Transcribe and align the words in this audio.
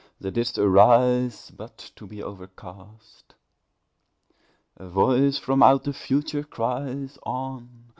that 0.19 0.31
didst 0.31 0.57
arise 0.57 1.51
But 1.55 1.77
to 1.95 2.07
be 2.07 2.23
overcast! 2.23 3.35
A 4.77 4.87
voice 4.87 5.37
from 5.37 5.61
out 5.61 5.83
the 5.83 5.93
future 5.93 6.41
cries, 6.43 7.19
"On! 7.21 7.69